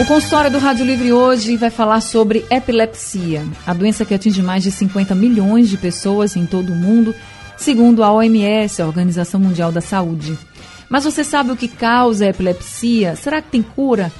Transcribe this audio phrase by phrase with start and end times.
[0.00, 4.62] O consultório do Rádio Livre hoje vai falar sobre epilepsia, a doença que atinge mais
[4.62, 7.12] de 50 milhões de pessoas em todo o mundo,
[7.56, 10.38] segundo a OMS, a Organização Mundial da Saúde.
[10.88, 13.16] Mas você sabe o que causa a epilepsia?
[13.16, 14.12] Será que tem cura?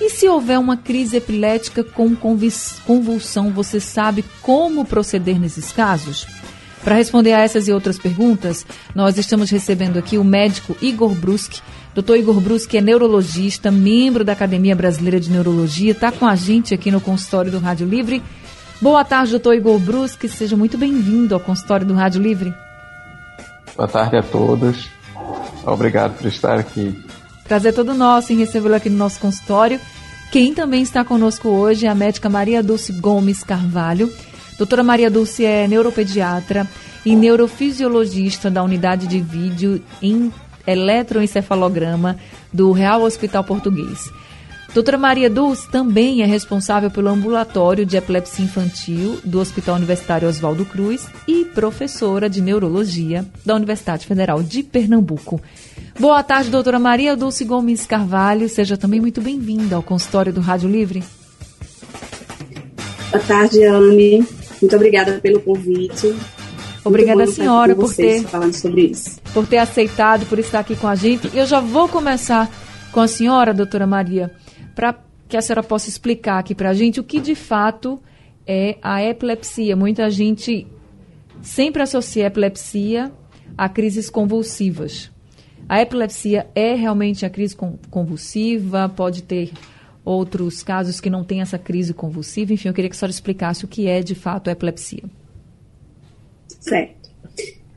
[0.00, 6.26] E se houver uma crise epilética com convulsão, você sabe como proceder nesses casos?
[6.82, 11.62] Para responder a essas e outras perguntas, nós estamos recebendo aqui o médico Igor Bruschi,
[11.94, 12.16] Dr.
[12.16, 16.90] Igor Bruschi é neurologista, membro da Academia Brasileira de Neurologia, está com a gente aqui
[16.90, 18.22] no consultório do Rádio Livre.
[18.80, 22.54] Boa tarde, doutor Igor Bruschi, seja muito bem-vindo ao consultório do Rádio Livre.
[23.76, 24.88] Boa tarde a todos.
[25.66, 26.96] Obrigado por estar aqui.
[27.44, 29.80] Prazer todo nosso em recebê-lo aqui no nosso consultório.
[30.30, 34.10] Quem também está conosco hoje é a médica Maria Dulce Gomes Carvalho.
[34.60, 36.68] Doutora Maria Dulce é neuropediatra
[37.02, 40.30] e neurofisiologista da unidade de vídeo em
[40.66, 42.18] eletroencefalograma
[42.52, 44.12] do Real Hospital Português.
[44.74, 50.66] Doutora Maria Dulce também é responsável pelo ambulatório de epilepsia infantil do Hospital Universitário Oswaldo
[50.66, 55.40] Cruz e professora de neurologia da Universidade Federal de Pernambuco.
[55.98, 58.46] Boa tarde, doutora Maria Dulce Gomes Carvalho.
[58.46, 61.02] Seja também muito bem-vinda ao consultório do Rádio Livre.
[63.10, 64.39] Boa tarde, Anne.
[64.60, 66.14] Muito obrigada pelo convite.
[66.84, 69.20] Obrigada, senhora, por ter falando sobre isso.
[69.34, 71.30] Por ter aceitado, por estar aqui com a gente.
[71.36, 72.50] Eu já vou começar
[72.90, 74.30] com a senhora, doutora Maria,
[74.74, 74.94] para
[75.28, 78.00] que a senhora possa explicar aqui para a gente o que de fato
[78.46, 79.76] é a epilepsia.
[79.76, 80.66] Muita gente
[81.42, 83.12] sempre associa a epilepsia
[83.56, 85.10] a crises convulsivas.
[85.68, 87.56] A epilepsia é realmente a crise
[87.90, 88.88] convulsiva?
[88.88, 89.52] Pode ter
[90.04, 92.52] outros casos que não tem essa crise convulsiva?
[92.52, 95.04] Enfim, eu queria que a senhora explicasse o que é de fato a epilepsia.
[96.60, 97.10] Certo.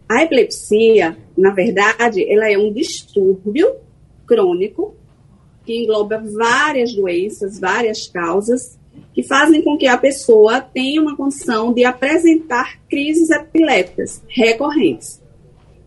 [0.10, 3.76] A epilepsia, na verdade, ela é um distúrbio
[4.26, 4.96] crônico
[5.66, 8.78] que engloba várias doenças, várias causas,
[9.14, 15.22] que fazem com que a pessoa tenha uma condição de apresentar crises epilépticas recorrentes.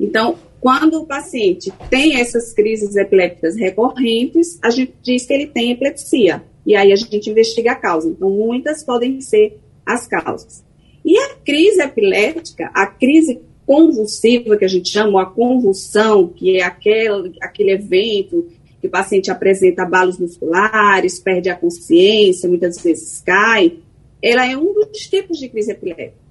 [0.01, 5.73] Então, quando o paciente tem essas crises epilépticas recorrentes, a gente diz que ele tem
[5.73, 6.43] epilepsia.
[6.65, 8.09] E aí a gente investiga a causa.
[8.09, 10.65] Então, muitas podem ser as causas.
[11.05, 16.65] E a crise epilética, a crise convulsiva, que a gente chama, a convulsão, que é
[16.65, 18.47] aquele, aquele evento
[18.81, 23.79] que o paciente apresenta abalos musculares, perde a consciência, muitas vezes cai,
[24.21, 26.26] ela é um dos tipos de crise epilética.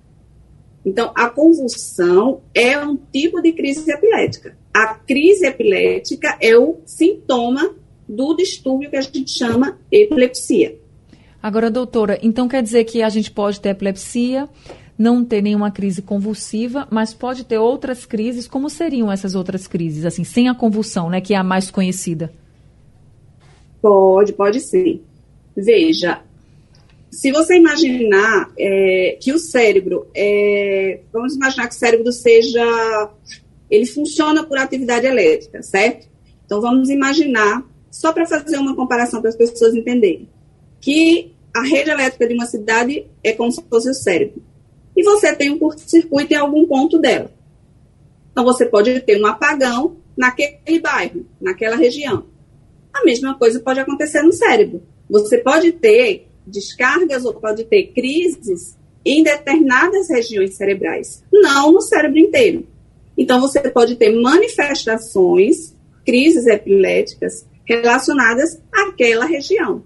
[0.85, 4.55] Então, a convulsão é um tipo de crise epilética.
[4.71, 7.73] A crise epilética é o sintoma
[8.07, 10.77] do distúrbio que a gente chama epilepsia.
[11.41, 14.47] Agora, doutora, então quer dizer que a gente pode ter epilepsia,
[14.97, 18.47] não ter nenhuma crise convulsiva, mas pode ter outras crises.
[18.47, 22.31] Como seriam essas outras crises, assim, sem a convulsão, né, que é a mais conhecida?
[23.81, 25.01] Pode, pode sim.
[25.55, 26.21] Veja,
[27.15, 33.09] se você imaginar é, que o cérebro, é, vamos imaginar que o cérebro seja,
[33.71, 36.09] ele funciona por atividade elétrica, certo?
[36.45, 40.27] Então vamos imaginar, só para fazer uma comparação para as pessoas entenderem,
[40.81, 44.43] que a rede elétrica de uma cidade é como se fosse o cérebro.
[44.93, 47.31] E você tem um curto-circuito em algum ponto dela.
[48.29, 52.25] Então, você pode ter um apagão naquele bairro, naquela região.
[52.93, 54.83] A mesma coisa pode acontecer no cérebro.
[55.09, 62.17] Você pode ter descargas ou pode ter crises em determinadas regiões cerebrais, não no cérebro
[62.17, 62.65] inteiro.
[63.17, 69.83] Então, você pode ter manifestações, crises epiléticas relacionadas àquela região.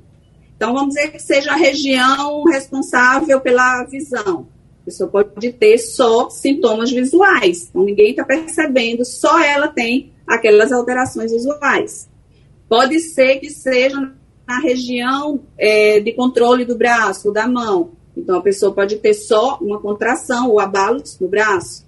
[0.56, 4.48] Então, vamos dizer que seja a região responsável pela visão.
[4.81, 10.72] A pessoa pode ter só sintomas visuais, então ninguém está percebendo, só ela tem aquelas
[10.72, 12.10] alterações visuais.
[12.68, 14.13] Pode ser que seja
[14.50, 17.92] na região é, de controle do braço, da mão.
[18.18, 21.86] Então, a pessoa pode ter só uma contração ou abalos no braço.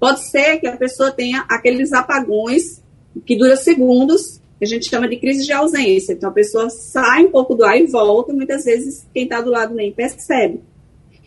[0.00, 2.82] Pode ser que a pessoa tenha aqueles apagões
[3.26, 6.14] que duram segundos que a gente chama de crise de ausência.
[6.14, 9.50] Então, a pessoa sai um pouco do ar e volta, muitas vezes quem está do
[9.50, 10.62] lado nem percebe.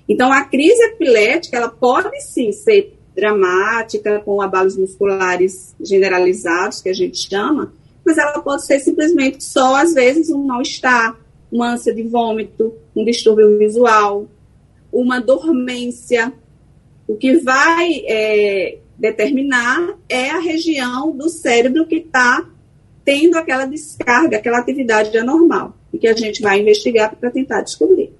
[0.10, 6.94] Então, a crise epilética, ela pode sim ser dramática, com abalos musculares generalizados, que a
[6.94, 7.72] gente chama,
[8.06, 11.18] mas ela pode ser simplesmente só, às vezes, um mal-estar,
[11.52, 14.28] uma ânsia de vômito, um distúrbio visual,
[14.92, 16.34] uma dormência,
[17.12, 22.48] O que vai é, determinar é a região do cérebro que está
[23.04, 28.14] tendo aquela descarga, aquela atividade anormal, e que a gente vai investigar para tentar descobrir.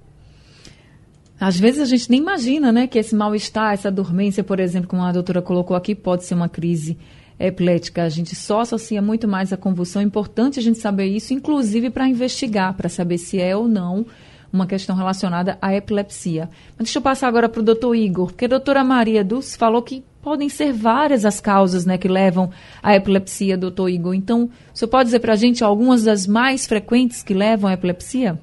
[1.40, 5.02] Às vezes a gente nem imagina, né, que esse mal-estar, essa dormência, por exemplo, como
[5.02, 6.98] a doutora colocou aqui, pode ser uma crise
[7.46, 8.02] epilética.
[8.04, 10.02] A gente só associa muito mais a convulsão.
[10.02, 14.06] É importante a gente saber isso, inclusive para investigar, para saber se é ou não
[14.52, 16.48] uma questão relacionada à epilepsia.
[16.76, 19.82] Mas deixa eu passar agora para o doutor Igor, porque a doutora Maria Dulce falou
[19.82, 22.50] que podem ser várias as causas né, que levam
[22.82, 24.14] à epilepsia, doutor Igor.
[24.14, 27.72] Então, o senhor pode dizer para a gente algumas das mais frequentes que levam à
[27.72, 28.38] epilepsia?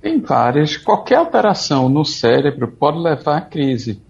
[0.00, 0.76] Tem várias.
[0.76, 4.00] Qualquer alteração no cérebro pode levar à crise.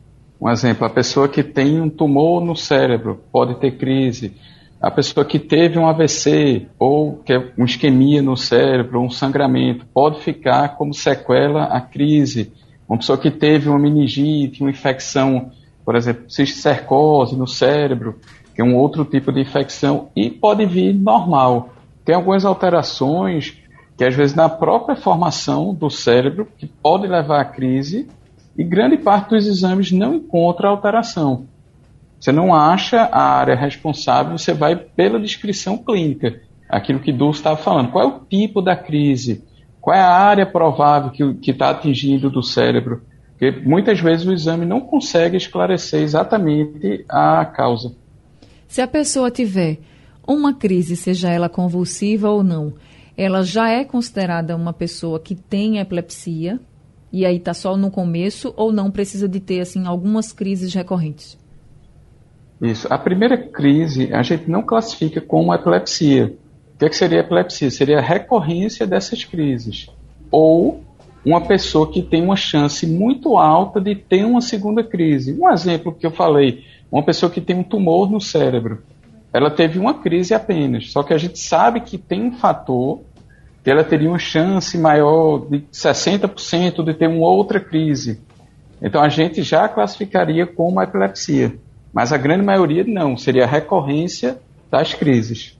[0.40, 4.36] Um exemplo, a pessoa que tem um tumor no cérebro pode ter crise.
[4.80, 9.86] A pessoa que teve um AVC ou que é uma isquemia no cérebro, um sangramento,
[9.86, 12.52] pode ficar como sequela a crise.
[12.86, 15.50] Uma pessoa que teve uma meningite, uma infecção,
[15.84, 18.20] por exemplo, cisticercose no cérebro,
[18.54, 21.70] que é um outro tipo de infecção, e pode vir normal.
[22.04, 23.56] Tem algumas alterações
[23.96, 28.06] que às vezes na própria formação do cérebro que pode levar à crise
[28.56, 31.46] e grande parte dos exames não encontra alteração.
[32.18, 37.56] Você não acha a área responsável, você vai pela descrição clínica, aquilo que Dulce estava
[37.56, 37.92] falando.
[37.92, 39.44] Qual é o tipo da crise?
[39.80, 43.02] Qual é a área provável que está atingindo do cérebro?
[43.30, 47.94] Porque muitas vezes o exame não consegue esclarecer exatamente a causa.
[48.66, 49.78] Se a pessoa tiver
[50.26, 52.72] uma crise, seja ela convulsiva ou não,
[53.16, 56.58] ela já é considerada uma pessoa que tem epilepsia,
[57.16, 61.38] e aí está só no começo, ou não precisa de ter assim algumas crises recorrentes?
[62.60, 62.86] Isso.
[62.90, 66.36] A primeira crise a gente não classifica como epilepsia.
[66.74, 67.70] O que, é que seria epilepsia?
[67.70, 69.88] Seria a recorrência dessas crises.
[70.30, 70.84] Ou
[71.24, 75.34] uma pessoa que tem uma chance muito alta de ter uma segunda crise.
[75.40, 78.82] Um exemplo que eu falei, uma pessoa que tem um tumor no cérebro.
[79.32, 83.00] Ela teve uma crise apenas, só que a gente sabe que tem um fator
[83.70, 88.20] ela teria uma chance maior de 60% de ter uma outra crise.
[88.80, 91.58] Então a gente já classificaria como epilepsia,
[91.92, 94.38] mas a grande maioria não, seria a recorrência
[94.70, 95.58] das crises.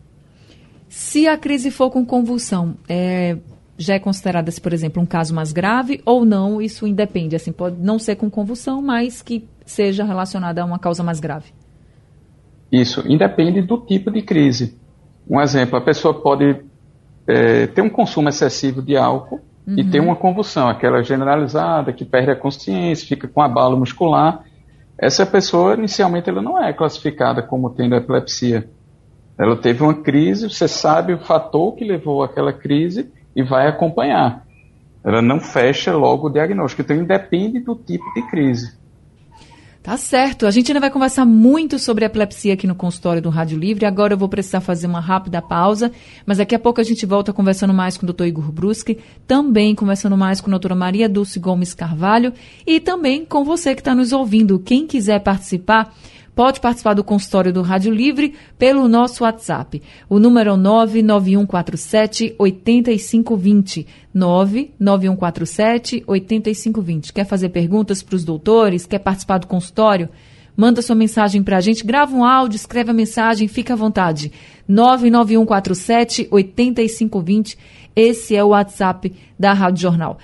[0.88, 3.36] Se a crise for com convulsão, é,
[3.76, 6.60] já é considerada, por exemplo, um caso mais grave ou não?
[6.60, 11.02] Isso independe, assim, pode não ser com convulsão, mas que seja relacionada a uma causa
[11.02, 11.52] mais grave.
[12.70, 14.76] Isso, independe do tipo de crise.
[15.28, 16.56] Um exemplo, a pessoa pode
[17.26, 19.78] é, ter um consumo excessivo de álcool uhum.
[19.78, 24.44] e ter uma convulsão, aquela generalizada que perde a consciência, fica com abalo muscular.
[24.98, 28.68] Essa pessoa, inicialmente, ela não é classificada como tendo epilepsia.
[29.38, 34.46] Ela teve uma crise, você sabe o fator que levou àquela crise e vai acompanhar.
[35.04, 36.82] Ela não fecha logo o diagnóstico.
[36.82, 38.76] Então, independe do tipo de crise.
[39.86, 40.48] Tá certo.
[40.48, 43.86] A gente ainda vai conversar muito sobre epilepsia aqui no consultório do Rádio Livre.
[43.86, 45.92] Agora eu vou precisar fazer uma rápida pausa,
[46.26, 48.24] mas daqui a pouco a gente volta conversando mais com o Dr.
[48.24, 48.98] Igor Bruschi,
[49.28, 52.32] também conversando mais com a doutora Maria Dulce Gomes Carvalho
[52.66, 54.58] e também com você que está nos ouvindo.
[54.58, 55.94] Quem quiser participar,
[56.36, 59.82] pode participar do consultório do Rádio Livre pelo nosso WhatsApp.
[60.06, 63.86] O número é 99147 8520.
[64.12, 67.12] 99147 8520.
[67.14, 68.84] Quer fazer perguntas para os doutores?
[68.84, 70.10] Quer participar do consultório?
[70.54, 74.30] Manda sua mensagem para a gente, grava um áudio, escreve a mensagem, fica à vontade.
[74.68, 77.58] 99147 8520.
[77.94, 80.18] Esse é o WhatsApp da Rádio Jornal.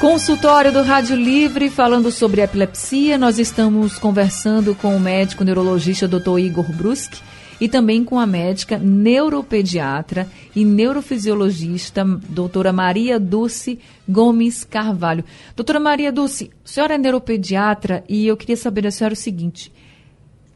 [0.00, 3.18] Consultório do Rádio Livre, falando sobre epilepsia.
[3.18, 6.38] Nós estamos conversando com o médico neurologista Dr.
[6.38, 7.22] Igor Bruschi
[7.60, 10.26] e também com a médica neuropediatra
[10.56, 13.78] e neurofisiologista doutora Maria Dulce
[14.08, 15.22] Gomes Carvalho.
[15.54, 19.70] Doutora Maria Dulce, a senhora é neuropediatra e eu queria saber da senhora o seguinte.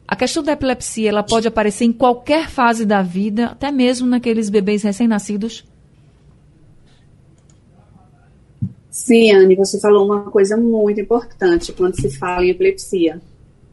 [0.07, 4.49] A questão da epilepsia, ela pode aparecer em qualquer fase da vida, até mesmo naqueles
[4.49, 5.63] bebês recém-nascidos?
[8.95, 13.21] Sim, Anne, você falou uma coisa muito importante quando se fala em epilepsia.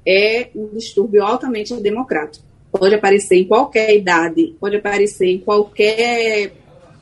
[0.04, 2.44] É um distúrbio altamente democrático.
[2.72, 6.52] Pode aparecer em qualquer idade, pode aparecer em qualquer,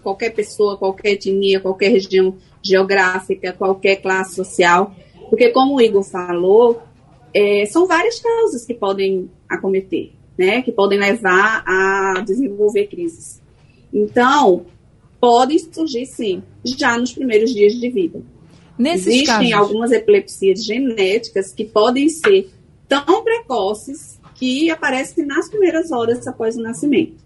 [0.02, 4.94] qualquer pessoa, qualquer etnia, qualquer região geográfica, qualquer classe social.
[5.30, 6.82] Porque, como o Igor falou,
[7.32, 10.60] é, são várias causas que podem acometer, né?
[10.60, 13.40] Que podem levar a desenvolver crises.
[13.90, 14.66] Então,
[15.20, 18.22] podem surgir sim, já nos primeiros dias de vida.
[18.78, 19.52] Nesses Existem casos...
[19.52, 22.48] algumas epilepsias genéticas que podem ser
[22.88, 27.16] tão precoces que aparecem nas primeiras horas após o nascimento.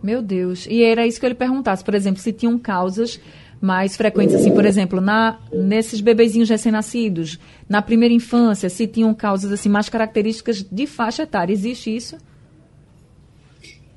[0.00, 0.66] Meu Deus.
[0.70, 3.20] E era isso que eu lhe perguntasse, por exemplo, se tinham causas
[3.60, 7.38] mais frequentes, assim, por exemplo, na, nesses bebezinhos recém-nascidos,
[7.68, 11.52] na primeira infância, se tinham causas assim mais características de faixa etária.
[11.52, 12.16] Existe isso?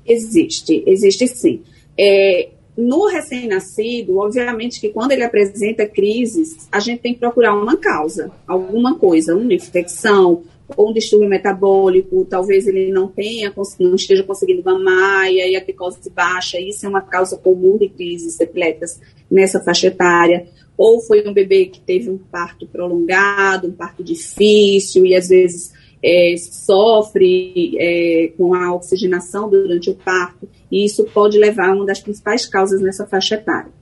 [0.04, 1.62] Existe, existe sim.
[1.96, 7.76] É, no recém-nascido, obviamente que quando ele apresenta crises, a gente tem que procurar uma
[7.76, 10.42] causa, alguma coisa, uma infecção
[10.76, 15.60] ou um distúrbio metabólico, talvez ele não tenha, não esteja conseguindo mamar, e aí a
[15.62, 19.00] glicose baixa, isso é uma causa comum de crises epilépticas
[19.30, 20.46] nessa faixa etária.
[20.76, 25.72] Ou foi um bebê que teve um parto prolongado, um parto difícil, e às vezes
[26.04, 31.86] é, sofre é, com a oxigenação durante o parto, e isso pode levar a uma
[31.86, 33.72] das principais causas nessa faixa etária.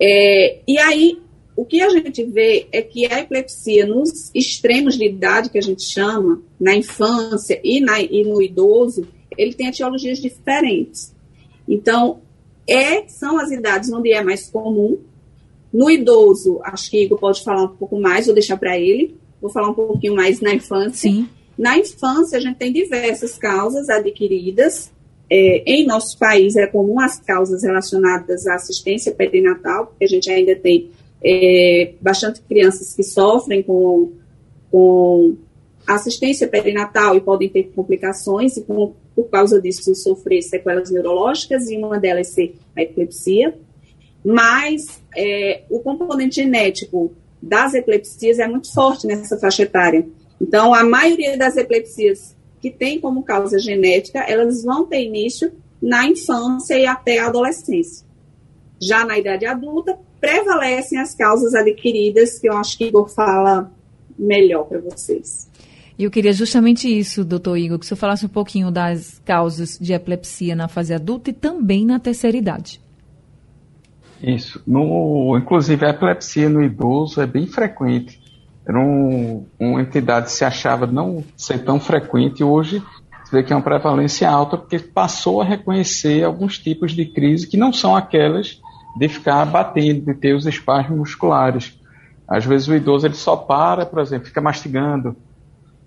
[0.00, 1.18] É, e aí,
[1.56, 5.62] o que a gente vê é que a epilepsia nos extremos de idade, que a
[5.62, 11.12] gente chama, na infância e, na, e no idoso, ele tem etiologias diferentes.
[11.68, 12.20] Então,
[12.68, 14.98] é, são as idades onde é mais comum.
[15.72, 19.50] No idoso, acho que Igor pode falar um pouco mais, vou deixar para ele, Vou
[19.50, 21.10] falar um pouquinho mais na infância.
[21.10, 21.28] Sim.
[21.56, 24.90] Na infância, a gente tem diversas causas adquiridas.
[25.30, 30.30] É, em nosso país, é comum as causas relacionadas à assistência perinatal, porque a gente
[30.30, 30.90] ainda tem
[31.22, 34.12] é, bastante crianças que sofrem com,
[34.70, 35.36] com
[35.86, 41.76] assistência perinatal e podem ter complicações e, com, por causa disso, sofrer sequelas neurológicas, e
[41.76, 43.54] uma delas ser a epilepsia.
[44.24, 50.06] Mas é, o componente genético das epilepsias é muito forte nessa faixa etária.
[50.40, 56.06] Então, a maioria das epilepsias que tem como causa genética, elas vão ter início na
[56.06, 58.06] infância e até a adolescência.
[58.80, 63.70] Já na idade adulta, prevalecem as causas adquiridas, que eu acho que Igor fala
[64.18, 65.48] melhor para vocês.
[65.98, 69.78] E eu queria justamente isso, doutor Igor, que o senhor falasse um pouquinho das causas
[69.78, 72.80] de epilepsia na fase adulta e também na terceira idade.
[74.22, 74.62] Isso.
[74.66, 78.20] No, inclusive, a epilepsia no idoso é bem frequente.
[78.66, 82.82] Era um, uma entidade que se achava não ser tão frequente, hoje
[83.30, 87.46] você vê que é uma prevalência alta, porque passou a reconhecer alguns tipos de crise
[87.46, 88.60] que não são aquelas
[88.98, 91.78] de ficar batendo, de ter os espasmos musculares.
[92.26, 95.16] Às vezes o idoso ele só para, por exemplo, fica mastigando.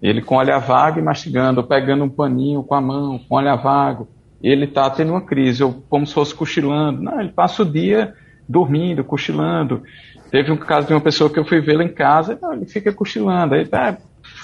[0.02, 3.58] Ele com olho vago e mastigando, ou pegando um paninho com a mão, com olho
[3.58, 4.08] vago.
[4.42, 7.02] Ele está tendo uma crise, ou como se fosse cochilando.
[7.02, 8.14] Não, ele passa o dia
[8.48, 9.84] dormindo, cochilando.
[10.32, 13.56] Teve um caso de uma pessoa que eu fui vê-la em casa, ele fica cochilando.
[13.56, 13.98] Aí tá,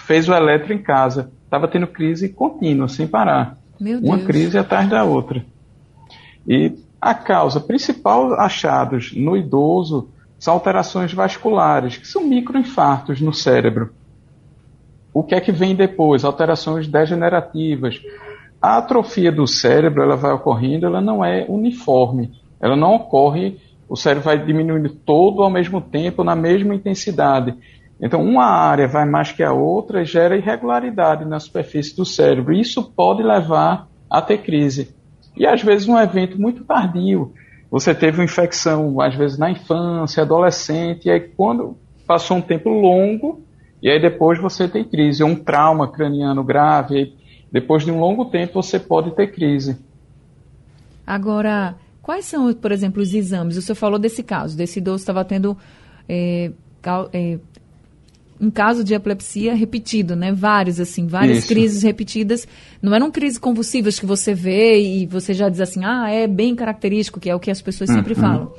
[0.05, 1.31] fez o eletro em casa.
[1.43, 3.57] Estava tendo crise contínua, sem parar.
[3.79, 5.43] Uma crise atrás da outra.
[6.47, 13.91] E a causa principal achados no idoso são alterações vasculares, que são microinfartos no cérebro.
[15.13, 16.23] O que é que vem depois?
[16.23, 18.01] Alterações degenerativas.
[18.61, 22.31] A atrofia do cérebro, ela vai ocorrendo, ela não é uniforme.
[22.61, 27.55] Ela não ocorre o cérebro vai diminuindo todo ao mesmo tempo, na mesma intensidade.
[27.99, 32.53] Então, uma área vai mais que a outra e gera irregularidade na superfície do cérebro.
[32.53, 34.95] Isso pode levar a ter crise.
[35.35, 37.33] E às vezes um evento muito tardio.
[37.71, 41.75] Você teve uma infecção, às vezes na infância, adolescente, e aí quando
[42.07, 43.41] passou um tempo longo,
[43.81, 45.23] e aí depois você tem crise.
[45.23, 47.15] Um trauma craniano grave,
[47.51, 49.77] depois de um longo tempo você pode ter crise.
[51.05, 51.75] Agora,
[52.09, 53.55] Quais são, por exemplo, os exames?
[53.55, 55.55] O senhor falou desse caso, desse idoso estava tendo
[56.09, 56.51] é,
[57.13, 57.37] é,
[58.41, 60.33] um caso de epilepsia repetido, né?
[60.33, 61.47] Vários, assim, várias Isso.
[61.49, 62.47] crises repetidas.
[62.81, 66.55] Não eram crises convulsivas que você vê e você já diz assim, ah, é bem
[66.55, 68.19] característico, que é o que as pessoas sempre uhum.
[68.19, 68.53] falam.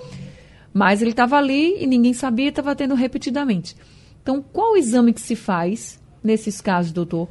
[0.72, 3.74] Mas ele estava ali e ninguém sabia, estava tendo repetidamente.
[4.22, 7.28] Então, qual o exame que se faz nesses casos, doutor?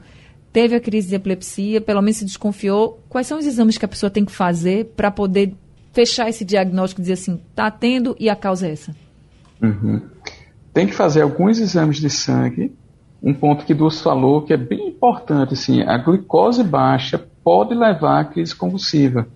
[0.52, 3.02] Teve a crise de epilepsia, pelo menos se desconfiou.
[3.08, 5.56] Quais são os exames que a pessoa tem que fazer para poder
[5.92, 8.96] fechar esse diagnóstico e dizer assim, está tendo e a causa é essa?
[9.62, 10.02] Uhum.
[10.74, 12.74] Tem que fazer alguns exames de sangue.
[13.22, 18.22] Um ponto que Dulce falou que é bem importante, assim, a glicose baixa pode levar
[18.22, 19.28] à crise convulsiva.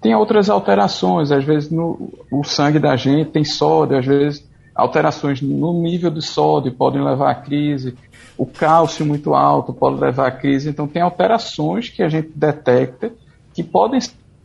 [0.00, 5.42] Tem outras alterações, às vezes no, o sangue da gente tem sódio, às vezes alterações
[5.42, 7.94] no nível de sódio podem levar à crise,
[8.36, 13.12] o cálcio muito alto pode levar à crise, então tem alterações que a gente detecta
[13.52, 14.00] que podem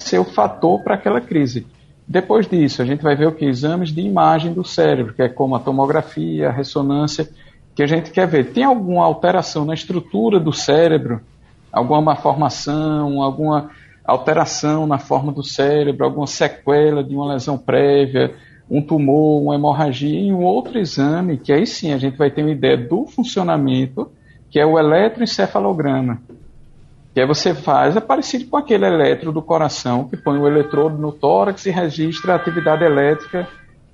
[0.05, 1.65] ser o fator para aquela crise.
[2.07, 3.45] Depois disso, a gente vai ver o que?
[3.45, 7.27] Exames de imagem do cérebro, que é como a tomografia, a ressonância,
[7.73, 8.53] que a gente quer ver.
[8.53, 11.21] Tem alguma alteração na estrutura do cérebro?
[11.71, 13.71] Alguma malformação, alguma
[14.05, 18.35] alteração na forma do cérebro, alguma sequela de uma lesão prévia,
[18.69, 22.43] um tumor, uma hemorragia, e um outro exame, que aí sim a gente vai ter
[22.43, 24.11] uma ideia do funcionamento,
[24.51, 26.21] que é o eletroencefalograma.
[27.15, 30.97] Que aí você faz, é parecido com aquele eletro do coração, que põe o eletrodo
[30.97, 33.47] no tórax e registra a atividade elétrica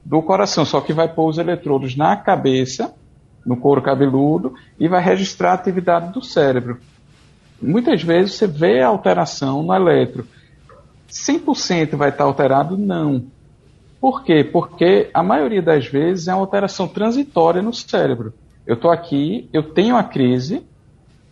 [0.03, 2.91] do coração, só que vai pôr os eletrodos na cabeça,
[3.45, 6.79] no couro cabeludo, e vai registrar a atividade do cérebro.
[7.61, 10.25] Muitas vezes você vê a alteração no eletro.
[11.07, 12.75] 100% vai estar alterado?
[12.75, 13.25] Não.
[13.99, 14.43] Por quê?
[14.43, 18.33] Porque a maioria das vezes é uma alteração transitória no cérebro.
[18.65, 20.65] Eu estou aqui, eu tenho a crise,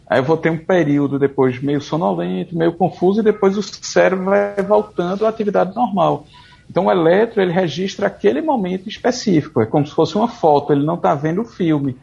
[0.10, 4.25] aí eu vou ter um período depois meio sonolento, meio confuso, e depois o cérebro
[4.25, 6.25] vai voltando à atividade normal.
[6.70, 10.86] Então o eletro ele registra aquele momento específico, é como se fosse uma foto, ele
[10.86, 11.98] não está vendo o filme.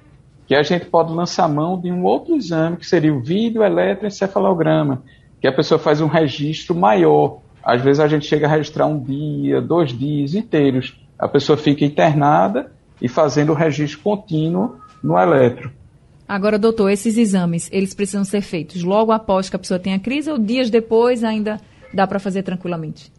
[0.47, 5.03] Que a gente pode lançar mão de um outro exame, que seria o vídeo eletroencefalograma,
[5.41, 7.39] que a pessoa faz um registro maior.
[7.65, 10.97] Às vezes a gente chega a registrar um dia, dois dias inteiros.
[11.19, 12.71] A pessoa fica internada
[13.03, 15.73] e fazendo o registro contínuo no eletro.
[16.29, 20.31] Agora, doutor, esses exames, eles precisam ser feitos logo após que a pessoa tenha crise
[20.31, 21.61] ou dias depois ainda
[21.95, 23.13] dá para fazer tranquilamente?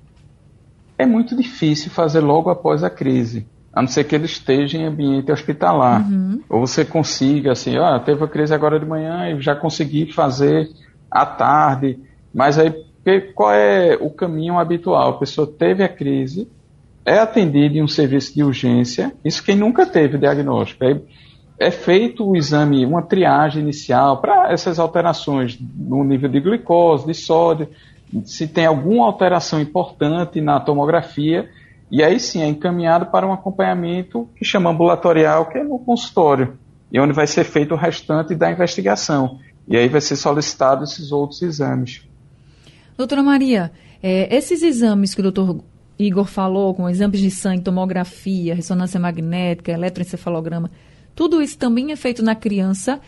[0.98, 4.86] É muito difícil fazer logo após a crise, a não ser que ele esteja em
[4.86, 6.02] ambiente hospitalar.
[6.02, 6.42] Uhum.
[6.50, 10.70] Ou você consiga, assim, ah, teve a crise agora de manhã e já consegui fazer
[11.10, 12.00] à tarde.
[12.34, 12.72] Mas aí,
[13.34, 15.12] qual é o caminho habitual?
[15.12, 16.48] A pessoa teve a crise,
[17.06, 20.84] é atendida em um serviço de urgência, isso quem nunca teve diagnóstico.
[20.84, 21.00] Aí,
[21.60, 27.14] é feito o exame, uma triagem inicial para essas alterações no nível de glicose, de
[27.14, 27.70] sódio,
[28.26, 31.50] se tem alguma alteração importante na tomografia,
[31.90, 36.58] e aí sim é encaminhado para um acompanhamento que chama ambulatorial, que é no consultório,
[36.92, 39.40] e onde vai ser feito o restante da investigação.
[39.68, 42.08] E aí vai ser solicitado esses outros exames.
[42.98, 43.72] Doutora Maria,
[44.02, 45.62] é, esses exames que o doutor
[46.00, 50.70] Igor falou, com exames de sangue, tomografia, ressonância magnética, eletroencefalograma,
[51.18, 53.02] tudo isso também é feito na criança,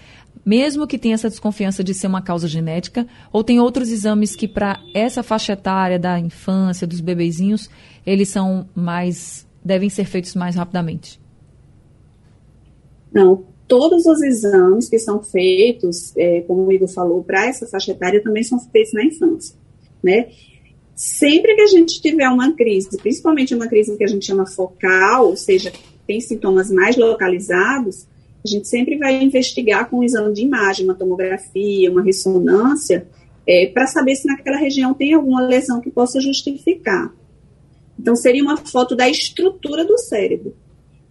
[0.43, 4.47] mesmo que tenha essa desconfiança de ser uma causa genética, ou tem outros exames que
[4.47, 7.69] para essa faixa etária da infância, dos bebezinhos,
[8.03, 11.21] eles são mais devem ser feitos mais rapidamente?
[13.13, 17.91] Não, todos os exames que são feitos, é, como o Igor falou, para essa faixa
[17.91, 19.55] etária também são feitos na infância,
[20.01, 20.29] né?
[20.95, 25.27] Sempre que a gente tiver uma crise, principalmente uma crise que a gente chama focal,
[25.27, 25.71] ou seja,
[26.09, 28.07] tem sintomas mais localizados,
[28.43, 33.05] a gente sempre vai investigar com um exame de imagem, uma tomografia, uma ressonância,
[33.47, 37.13] é, para saber se naquela região tem alguma lesão que possa justificar.
[37.99, 40.55] Então, seria uma foto da estrutura do cérebro.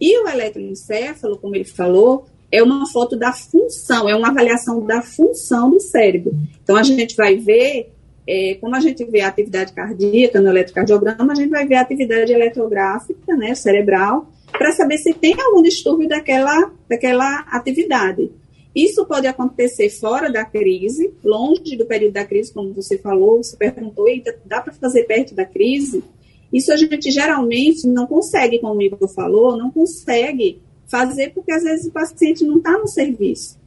[0.01, 5.01] E o eletroencefalo, como ele falou, é uma foto da função, é uma avaliação da
[5.01, 6.35] função do cérebro.
[6.61, 7.89] Então, a gente vai ver,
[8.27, 11.81] é, como a gente vê a atividade cardíaca no eletrocardiograma, a gente vai ver a
[11.81, 18.31] atividade eletrográfica, né, cerebral, para saber se tem algum distúrbio daquela, daquela atividade.
[18.75, 23.57] Isso pode acontecer fora da crise, longe do período da crise, como você falou, você
[23.57, 24.05] perguntou,
[24.45, 26.03] dá para fazer perto da crise?
[26.51, 31.63] Isso a gente geralmente não consegue, como o Igor falou, não consegue fazer porque às
[31.63, 33.57] vezes o paciente não está no serviço.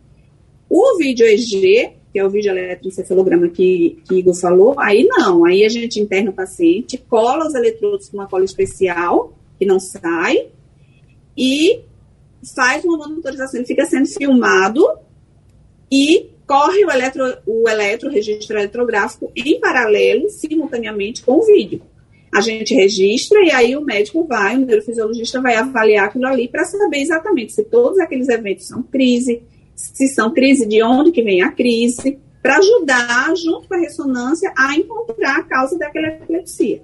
[0.69, 5.65] O vídeo EG, que é o vídeo eletroencefalograma que, que Igor falou, aí não, aí
[5.65, 10.49] a gente interna o paciente, cola os eletrodos com uma cola especial, que não sai,
[11.37, 11.81] e
[12.55, 14.85] faz uma monitorização, ele fica sendo filmado
[15.91, 21.83] e corre o eletro, o eletro, o registro eletrográfico em paralelo, simultaneamente com o vídeo.
[22.35, 26.65] A gente registra e aí o médico vai, o neurofisiologista vai avaliar aquilo ali para
[26.65, 29.43] saber exatamente se todos aqueles eventos são crise,
[29.75, 34.53] se são crise, de onde que vem a crise, para ajudar, junto com a ressonância,
[34.57, 36.83] a encontrar a causa daquela epilepsia.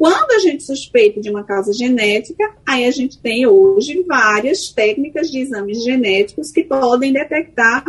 [0.00, 5.30] Quando a gente suspeita de uma causa genética, aí a gente tem hoje várias técnicas
[5.30, 7.84] de exames genéticos que podem detectar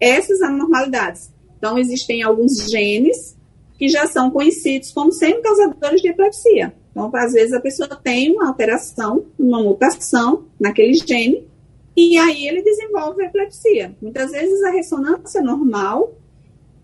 [0.00, 1.28] essas anormalidades.
[1.58, 3.36] Então, existem alguns genes
[3.76, 6.72] que já são conhecidos como sendo causadores de epilepsia.
[6.92, 11.48] Então, às vezes, a pessoa tem uma alteração, uma mutação naquele gene,
[11.96, 13.92] e aí ele desenvolve a epilepsia.
[14.00, 16.14] Muitas vezes a ressonância é normal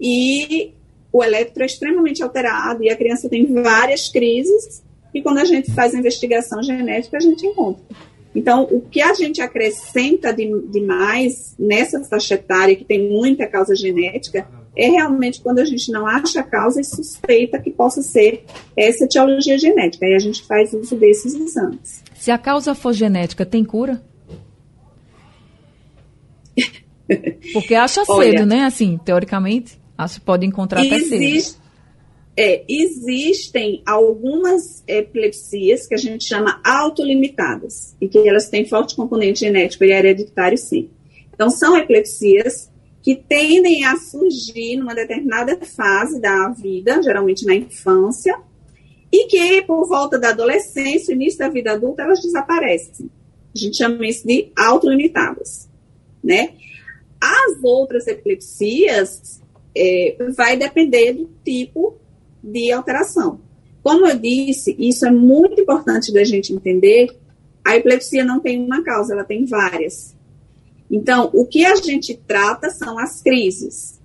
[0.01, 0.75] e
[1.13, 5.71] o eletro é extremamente alterado e a criança tem várias crises, e quando a gente
[5.73, 7.83] faz a investigação genética, a gente encontra.
[8.35, 10.81] Então, o que a gente acrescenta de, de
[11.59, 16.41] nessa faixa etária, que tem muita causa genética, é realmente quando a gente não acha
[16.41, 20.07] a causa e suspeita que possa ser essa etiologia genética.
[20.07, 22.03] Aí a gente faz uso desses exames.
[22.15, 24.03] Se a causa for genética, tem cura?
[27.53, 28.65] Porque acha Olha, cedo, né?
[28.65, 29.82] Assim, teoricamente.
[30.05, 31.57] Acho que pode encontrar existe,
[32.37, 39.41] é, existem algumas epilepsias que a gente chama autolimitadas e que elas têm forte componente
[39.41, 40.89] genético e hereditário, sim.
[41.35, 42.71] Então, são epilepsias
[43.03, 48.39] que tendem a surgir numa determinada fase da vida, geralmente na infância,
[49.11, 53.11] e que por volta da adolescência, início da vida adulta, elas desaparecem.
[53.55, 55.69] A gente chama isso de autolimitadas,
[56.25, 56.55] né?
[57.21, 59.42] As outras epilepsias
[59.77, 61.97] é, vai depender do tipo
[62.43, 63.41] de alteração.
[63.83, 67.09] Como eu disse, isso é muito importante da gente entender.
[67.65, 70.15] A epilepsia não tem uma causa, ela tem várias.
[70.91, 74.01] Então, o que a gente trata são as crises.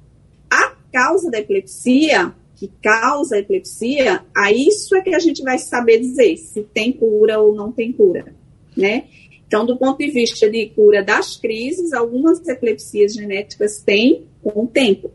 [0.50, 5.60] A causa da epilepsia, que causa a epilepsia, a isso é que a gente vai
[5.60, 8.34] saber dizer se tem cura ou não tem cura,
[8.76, 9.06] né?
[9.46, 14.68] Então, do ponto de vista de cura das crises, algumas epilepsias genéticas têm com o
[14.68, 15.12] tempo.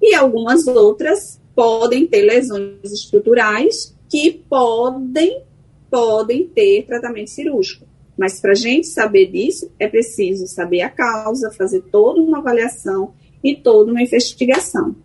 [0.00, 5.42] E algumas outras podem ter lesões estruturais que podem,
[5.90, 7.86] podem ter tratamento cirúrgico.
[8.16, 13.12] Mas para a gente saber disso, é preciso saber a causa, fazer toda uma avaliação
[13.42, 14.96] e toda uma investigação.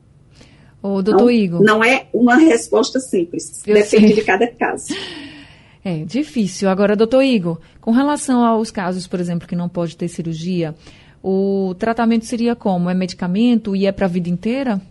[0.82, 1.64] O doutor então, Igor.
[1.64, 4.14] Não é uma resposta simples, Eu depende sei.
[4.16, 4.94] de cada caso.
[5.86, 6.70] É difícil.
[6.70, 10.74] Agora, doutor Igor, com relação aos casos, por exemplo, que não pode ter cirurgia,
[11.24, 12.90] o tratamento seria como?
[12.90, 14.82] É medicamento e é para a vida inteira?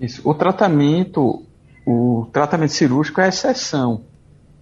[0.00, 0.26] Isso.
[0.26, 1.44] O tratamento,
[1.86, 4.00] o tratamento cirúrgico é exceção.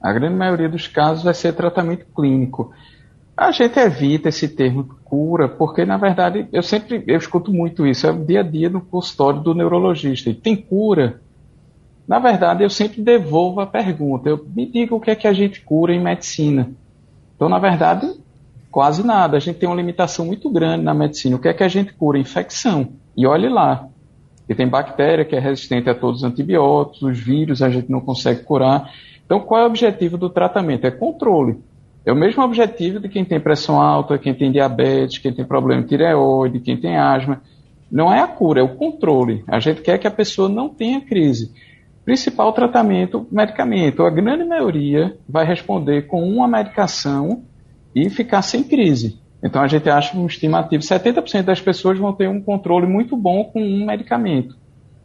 [0.02, 2.72] A grande maioria dos casos vai ser tratamento clínico.
[3.36, 8.04] A gente evita esse termo cura, porque na verdade eu sempre eu escuto muito isso,
[8.04, 10.34] é o dia a dia no consultório do neurologista.
[10.34, 11.20] Tem cura?
[12.08, 14.30] Na verdade, eu sempre devolvo a pergunta.
[14.30, 16.70] Eu me diga o que é que a gente cura em medicina.
[17.36, 18.18] Então, na verdade,
[18.70, 19.36] quase nada.
[19.36, 21.36] A gente tem uma limitação muito grande na medicina.
[21.36, 22.18] O que é que a gente cura?
[22.18, 22.88] Infecção.
[23.16, 23.88] E olhe lá.
[24.48, 28.00] E tem bactéria que é resistente a todos os antibióticos, os vírus a gente não
[28.00, 28.90] consegue curar.
[29.24, 30.86] Então, qual é o objetivo do tratamento?
[30.86, 31.58] É controle.
[32.06, 35.82] É o mesmo objetivo de quem tem pressão alta, quem tem diabetes, quem tem problema
[35.82, 37.42] de tireoide, quem tem asma.
[37.90, 39.44] Não é a cura, é o controle.
[39.46, 41.52] A gente quer que a pessoa não tenha crise.
[42.06, 44.02] Principal tratamento, medicamento.
[44.02, 47.42] A grande maioria vai responder com uma medicação
[48.06, 49.18] e ficar sem crise.
[49.42, 53.44] Então a gente acha um estimativo, 70% das pessoas vão ter um controle muito bom
[53.44, 54.56] com um medicamento.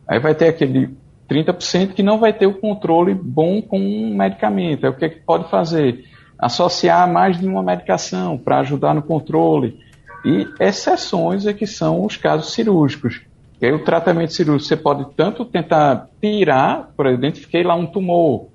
[0.08, 0.96] Aí vai ter aquele
[1.30, 4.86] 30% que não vai ter o controle bom com um medicamento.
[4.86, 6.04] É o que, é que pode fazer?
[6.38, 9.80] Associar mais de uma medicação para ajudar no controle.
[10.26, 13.22] E exceções é que são os casos cirúrgicos.
[13.62, 17.86] E aí o tratamento cirúrgico você pode tanto tentar tirar, por exemplo, identifiquei lá um
[17.86, 18.48] tumor.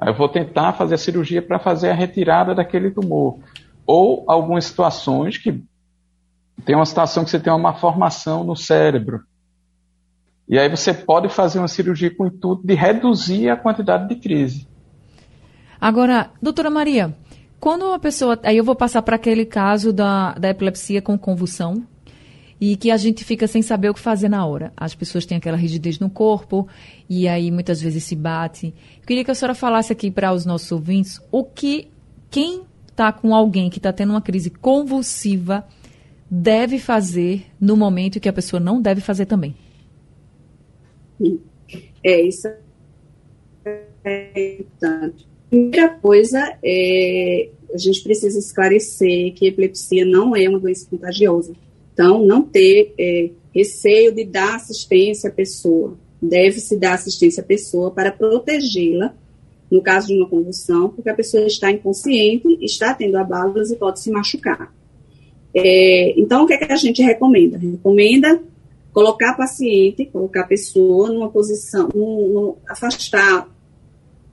[0.00, 3.38] Aí eu vou tentar fazer a cirurgia para fazer a retirada daquele tumor
[3.86, 5.62] ou algumas situações que
[6.64, 9.22] tem uma situação que você tem uma malformação no cérebro.
[10.48, 14.16] E aí você pode fazer uma cirurgia com o intuito de reduzir a quantidade de
[14.16, 14.68] crise.
[15.80, 17.14] Agora, doutora Maria,
[17.58, 18.38] quando uma pessoa.
[18.42, 21.86] Aí eu vou passar para aquele caso da, da epilepsia com convulsão,
[22.60, 24.72] e que a gente fica sem saber o que fazer na hora.
[24.76, 26.66] As pessoas têm aquela rigidez no corpo
[27.08, 28.74] e aí muitas vezes se bate.
[29.00, 31.88] Eu queria que a senhora falasse aqui para os nossos ouvintes o que
[32.30, 32.62] quem
[32.94, 35.66] está com alguém que está tendo uma crise convulsiva
[36.30, 39.54] deve fazer no momento que a pessoa não deve fazer também?
[42.02, 42.48] É, isso
[44.04, 45.26] é importante.
[45.50, 51.52] Primeira coisa, é, a gente precisa esclarecer que a epilepsia não é uma doença contagiosa.
[51.92, 55.98] Então, não ter é, receio de dar assistência à pessoa.
[56.20, 59.14] Deve-se dar assistência à pessoa para protegê-la
[59.70, 64.00] no caso de uma convulsão, porque a pessoa está inconsciente, está tendo abalos e pode
[64.00, 64.72] se machucar.
[65.54, 67.56] É, então, o que, é que a gente recomenda?
[67.56, 68.42] Recomenda
[68.92, 71.88] colocar a paciente, colocar a pessoa numa posição,
[72.68, 73.48] afastar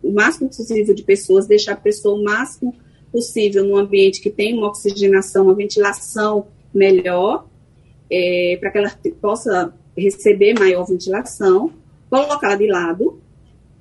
[0.03, 2.75] o máximo possível de pessoas, deixar a pessoa o máximo
[3.11, 7.47] possível num ambiente que tem uma oxigenação, uma ventilação melhor,
[8.09, 8.91] é, para que ela
[9.21, 11.71] possa receber maior ventilação,
[12.09, 13.19] colocá-la de lado,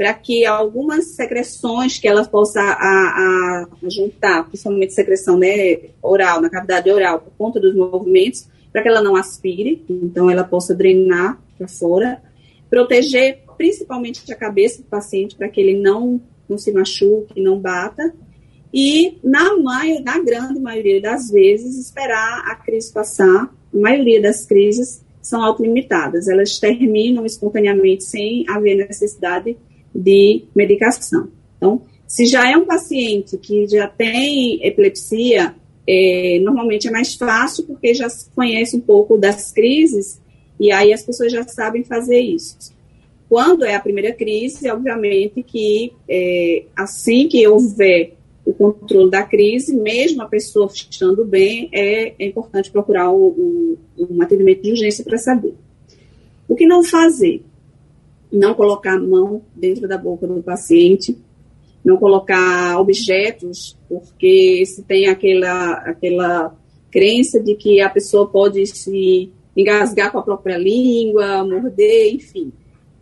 [0.00, 6.48] para que algumas secreções que ela possa a, a, juntar, principalmente secreção né, oral, na
[6.48, 11.38] cavidade oral, por conta dos movimentos, para que ela não aspire, então ela possa drenar
[11.58, 12.22] para fora,
[12.70, 18.14] proteger principalmente a cabeça do paciente para que ele não, não se machuque, não bata,
[18.72, 23.54] e na, maio, na grande maioria das vezes esperar a crise passar.
[23.74, 29.58] A maioria das crises são autolimitadas, elas terminam espontaneamente sem haver necessidade
[29.94, 31.29] de medicação.
[31.57, 35.55] Então, se já é um paciente que já tem epilepsia,
[35.87, 40.20] é, normalmente é mais fácil porque já conhece um pouco das crises
[40.59, 42.57] e aí as pessoas já sabem fazer isso.
[43.29, 49.76] Quando é a primeira crise, obviamente que é, assim que houver o controle da crise,
[49.76, 53.76] mesmo a pessoa estando bem, é, é importante procurar um
[54.20, 55.55] atendimento de urgência para saber.
[56.48, 57.42] O que não fazer?
[58.32, 61.16] Não colocar a mão dentro da boca do paciente,
[61.84, 66.56] não colocar objetos, porque se tem aquela, aquela
[66.90, 72.52] crença de que a pessoa pode se engasgar com a própria língua, morder, enfim.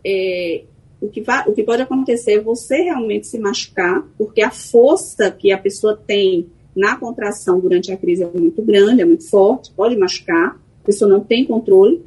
[0.05, 0.63] É,
[1.01, 5.51] o, que o que pode acontecer é você realmente se machucar, porque a força que
[5.51, 9.97] a pessoa tem na contração durante a crise é muito grande, é muito forte, pode
[9.97, 12.01] machucar, a pessoa não tem controle.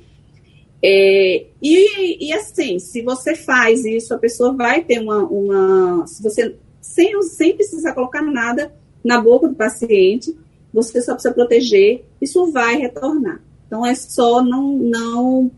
[0.85, 5.19] É, e, e, assim, se você faz isso, a pessoa vai ter uma.
[5.19, 10.37] uma se você, sem, sem precisar colocar nada na boca do paciente,
[10.75, 13.41] você só precisa proteger, isso vai retornar.
[13.67, 15.51] Então, é só não, não,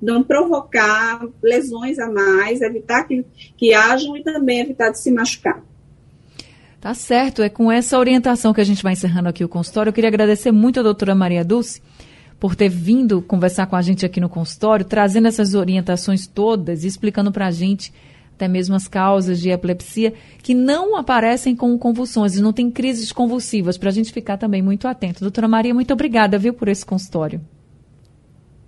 [0.00, 3.24] não provocar lesões a mais, evitar que,
[3.58, 5.62] que hajam e também evitar de se machucar.
[6.80, 9.90] Tá certo, é com essa orientação que a gente vai encerrando aqui o consultório.
[9.90, 11.82] Eu queria agradecer muito a doutora Maria Dulce
[12.40, 16.86] por ter vindo conversar com a gente aqui no consultório, trazendo essas orientações todas e
[16.88, 17.92] explicando para a gente
[18.34, 23.12] até mesmo as causas de epilepsia que não aparecem com convulsões e não tem crises
[23.12, 25.20] convulsivas, para a gente ficar também muito atento.
[25.20, 27.38] Doutora Maria, muito obrigada, viu, por esse consultório.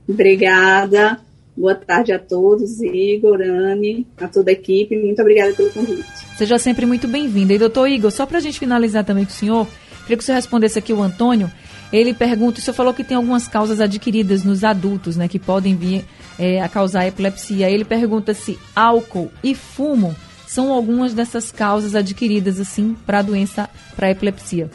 [0.06, 1.18] Obrigada.
[1.56, 4.94] Boa tarde a todos, Igor, Anne, a toda a equipe.
[4.96, 6.04] Muito obrigada pelo convite.
[6.36, 7.54] Seja sempre muito bem-vinda.
[7.54, 9.66] E, doutor Igor, só para a gente finalizar também com o senhor,
[10.02, 11.50] queria que o senhor respondesse aqui o Antônio.
[11.92, 15.76] Ele pergunta, o senhor falou que tem algumas causas adquiridas nos adultos, né, que podem
[15.76, 16.04] vir
[16.38, 17.70] é, a causar epilepsia.
[17.70, 23.68] Ele pergunta se álcool e fumo são algumas dessas causas adquiridas, assim, para a doença,
[23.94, 24.70] para a epilepsia.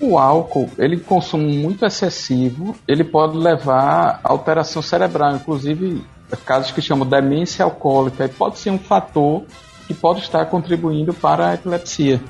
[0.00, 6.04] O álcool, ele consumo muito excessivo, ele pode levar a alteração cerebral, inclusive
[6.44, 9.44] casos que chamam demência alcoólica, e pode ser um fator
[9.86, 12.20] que pode estar contribuindo para a epilepsia.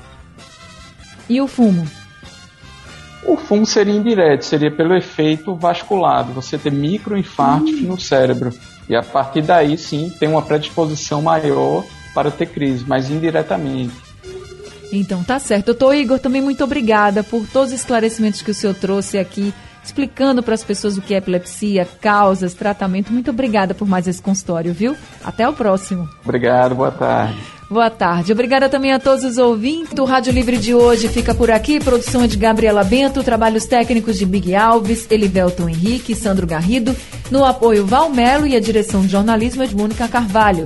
[1.29, 1.85] E o fumo?
[3.29, 7.89] O fumo seria indireto, seria pelo efeito vasculado, você ter microinfartos hum.
[7.89, 8.51] no cérebro.
[8.89, 13.93] E a partir daí, sim, tem uma predisposição maior para ter crise, mas indiretamente.
[14.91, 15.67] Então, tá certo.
[15.67, 19.53] Doutor Igor, também muito obrigada por todos os esclarecimentos que o senhor trouxe aqui,
[19.89, 23.11] explicando para as pessoas o que é epilepsia, causas, tratamento.
[23.11, 24.95] Muito obrigada por mais esse consultório, viu?
[25.23, 26.07] Até o próximo.
[26.23, 27.37] Obrigado, boa tarde.
[27.69, 28.31] Boa tarde.
[28.31, 29.93] Obrigada também a todos os ouvintes.
[29.99, 31.79] O Rádio Livre de hoje fica por aqui.
[31.79, 36.95] Produção é de Gabriela Bento, trabalhos técnicos de Big Alves, Elivelton Henrique, Sandro Garrido.
[37.29, 40.65] No apoio Valmelo e a direção de jornalismo é de Mônica Carvalho.